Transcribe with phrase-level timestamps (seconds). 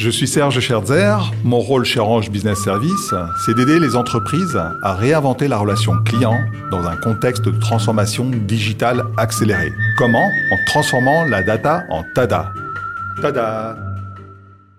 [0.00, 1.30] Je suis Serge Scherzer.
[1.44, 3.12] Mon rôle chez Orange Business Service,
[3.44, 9.04] c'est d'aider les entreprises à réinventer la relation client dans un contexte de transformation digitale
[9.18, 9.70] accélérée.
[9.98, 10.24] Comment?
[10.24, 12.50] En transformant la data en TADA.
[13.20, 13.76] TADA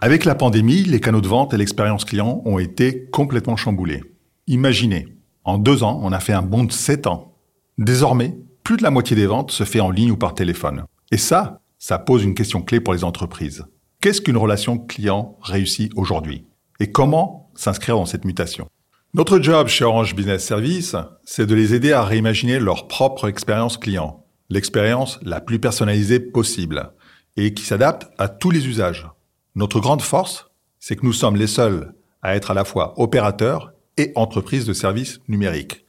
[0.00, 4.04] Avec la pandémie, les canaux de vente et l'expérience client ont été complètement chamboulés.
[4.46, 5.08] Imaginez,
[5.42, 7.34] en deux ans, on a fait un bond de sept ans.
[7.76, 10.84] Désormais, plus de la moitié des ventes se fait en ligne ou par téléphone.
[11.10, 13.64] Et ça, ça pose une question clé pour les entreprises.
[14.00, 16.46] Qu'est-ce qu'une relation client réussie aujourd'hui
[16.78, 18.68] Et comment s'inscrire dans cette mutation?
[19.12, 23.76] Notre job chez Orange Business Service, c'est de les aider à réimaginer leur propre expérience
[23.76, 26.92] client, l'expérience la plus personnalisée possible
[27.36, 29.08] et qui s'adapte à tous les usages.
[29.56, 33.72] Notre grande force, c'est que nous sommes les seuls à être à la fois opérateurs
[33.96, 35.84] et entreprises de services numériques.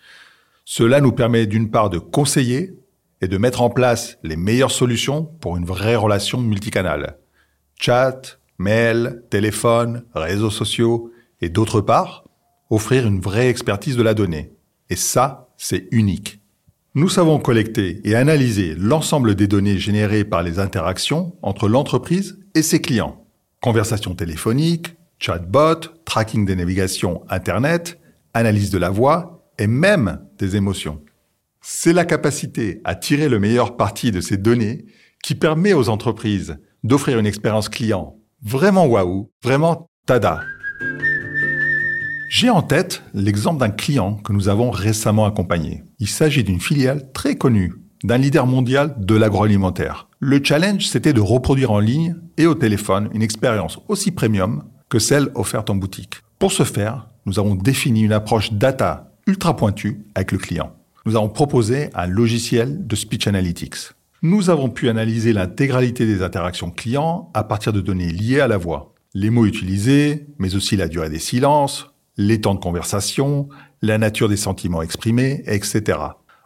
[0.65, 2.73] Cela nous permet d'une part de conseiller
[3.21, 7.19] et de mettre en place les meilleures solutions pour une vraie relation multicanale
[7.79, 12.25] chat, mail, téléphone, réseaux sociaux, et d'autre part,
[12.69, 14.51] offrir une vraie expertise de la donnée.
[14.89, 16.41] Et ça, c'est unique.
[16.95, 22.61] Nous savons collecter et analyser l'ensemble des données générées par les interactions entre l'entreprise et
[22.61, 23.25] ses clients.
[23.61, 27.99] Conversations téléphoniques, chatbot, tracking des navigations Internet,
[28.33, 31.01] analyse de la voix et même des émotions.
[31.61, 34.85] C'est la capacité à tirer le meilleur parti de ces données
[35.23, 40.41] qui permet aux entreprises d'offrir une expérience client vraiment waouh, vraiment tada.
[42.29, 45.83] J'ai en tête l'exemple d'un client que nous avons récemment accompagné.
[45.99, 50.07] Il s'agit d'une filiale très connue, d'un leader mondial de l'agroalimentaire.
[50.19, 54.99] Le challenge, c'était de reproduire en ligne et au téléphone une expérience aussi premium que
[54.99, 56.21] celle offerte en boutique.
[56.37, 60.73] Pour ce faire, nous avons défini une approche data ultra pointue avec le client.
[61.05, 63.93] Nous avons proposé un logiciel de speech analytics.
[64.21, 68.57] Nous avons pu analyser l'intégralité des interactions clients à partir de données liées à la
[68.57, 68.93] voix.
[69.13, 71.87] Les mots utilisés, mais aussi la durée des silences,
[72.17, 73.47] les temps de conversation,
[73.81, 75.99] la nature des sentiments exprimés, etc.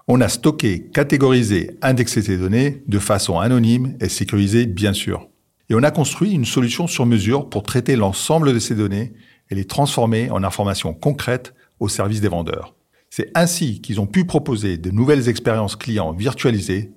[0.07, 5.27] On a stocké, catégorisé, indexé ces données de façon anonyme et sécurisée bien sûr.
[5.71, 9.13] Et on a construit une solution sur mesure pour traiter l'ensemble de ces données
[9.49, 12.75] et les transformer en informations concrètes au service des vendeurs.
[13.09, 16.91] C'est ainsi qu'ils ont pu proposer de nouvelles expériences clients virtualisées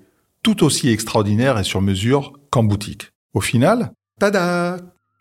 [0.46, 3.10] tout aussi extraordinaire et sur mesure qu'en boutique.
[3.34, 3.90] Au final,
[4.20, 4.76] tada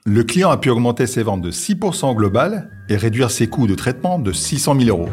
[0.06, 3.74] Le client a pu augmenter ses ventes de 6% global et réduire ses coûts de
[3.74, 5.10] traitement de 600 000 euros.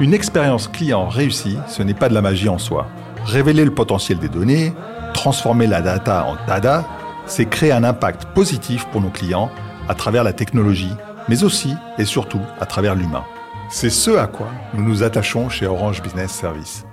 [0.00, 2.88] Une expérience client réussie, ce n'est pas de la magie en soi.
[3.26, 4.72] Révéler le potentiel des données,
[5.12, 6.88] transformer la data en TADA,
[7.26, 9.52] c'est créer un impact positif pour nos clients
[9.88, 10.96] à travers la technologie,
[11.28, 13.24] mais aussi et surtout à travers l'humain.
[13.70, 16.84] C'est ce à quoi nous nous attachons chez Orange Business Service.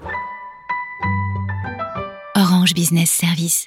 [2.70, 3.60] Business Service.